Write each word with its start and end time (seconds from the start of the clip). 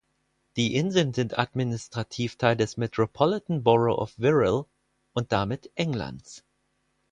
Die 0.55 0.73
Inseln 0.73 1.13
sind 1.13 1.37
administrativ 1.37 2.35
Teil 2.39 2.57
des 2.57 2.75
Metropolitan 2.75 3.61
Borough 3.61 3.99
of 4.01 4.17
Wirral 4.17 4.65
und 5.13 5.31
damit 5.31 5.69
Englands. 5.75 6.43